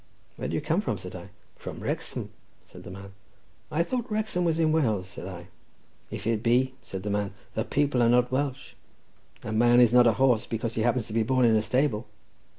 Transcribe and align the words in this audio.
"Where 0.35 0.47
do 0.47 0.55
you 0.55 0.61
come 0.61 0.81
from?" 0.81 0.97
said 0.97 1.15
I. 1.15 1.29
"From 1.55 1.79
Wrexham," 1.79 2.31
said 2.65 2.81
the 2.83 2.89
man. 2.89 3.11
"I 3.69 3.83
thought 3.83 4.09
Wrexham 4.11 4.43
was 4.43 4.57
in 4.57 4.71
Wales," 4.71 5.07
said 5.07 5.27
I. 5.27 5.49
"If 6.09 6.25
it 6.25 6.41
be," 6.41 6.73
said 6.81 7.03
the 7.03 7.11
man, 7.11 7.33
"the 7.53 7.63
people 7.65 8.01
are 8.01 8.09
not 8.09 8.31
Welsh; 8.31 8.73
a 9.43 9.51
man 9.51 9.79
is 9.79 9.93
not 9.93 10.07
a 10.07 10.13
horse 10.13 10.47
because 10.47 10.73
he 10.73 10.81
happens 10.81 11.05
to 11.05 11.13
be 11.13 11.21
born 11.21 11.45
in 11.45 11.55
a 11.55 11.61
stable." 11.61 12.07